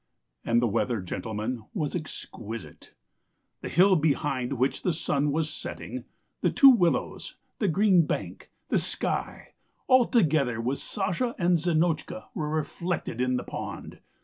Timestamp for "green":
7.67-8.07